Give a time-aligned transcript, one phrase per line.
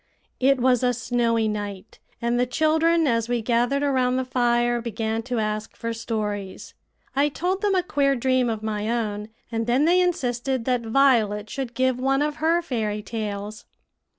[0.39, 5.21] It was a snowy night, and the children, as we gathered around the fire, began
[5.21, 6.73] to ask for stories.
[7.15, 11.51] I told them a queer dream of my own, and then they insisted that Violet
[11.51, 13.65] should give one of her fairy tales.